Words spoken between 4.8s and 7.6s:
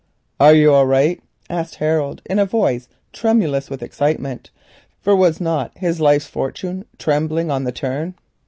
for was not his life's fortune trembling